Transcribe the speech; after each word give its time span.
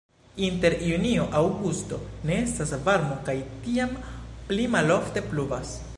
Inter 0.45 0.75
junio-aŭgusto 0.91 1.99
ne 2.29 2.39
estas 2.45 2.73
varmo 2.89 3.19
kaj 3.29 3.37
tiam 3.67 3.95
pli 4.49 4.67
malofte 4.77 5.29
pluvas. 5.33 5.81